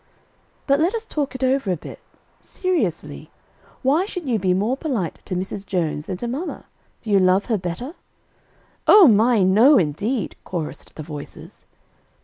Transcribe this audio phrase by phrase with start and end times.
[0.65, 1.99] "But let us talk it over a bit.
[2.39, 3.29] Seriously,
[3.83, 5.63] why should you be more polite to Mrs.
[5.63, 6.65] Jones than to mamma?
[7.01, 7.93] Do you love her better?"
[8.87, 9.43] "O my!
[9.43, 11.67] no indeed," chorused the voices.